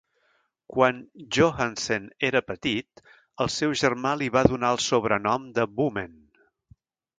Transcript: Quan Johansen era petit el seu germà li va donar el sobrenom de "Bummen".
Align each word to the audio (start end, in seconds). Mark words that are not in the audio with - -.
Quan 0.75 1.01
Johansen 1.35 2.07
era 2.29 2.41
petit 2.47 3.05
el 3.45 3.53
seu 3.57 3.77
germà 3.83 4.15
li 4.23 4.33
va 4.39 4.45
donar 4.55 4.75
el 4.77 4.83
sobrenom 4.89 5.49
de 5.61 5.71
"Bummen". 5.79 6.21